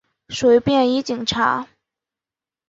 [0.29, 1.67] 属于便衣警察。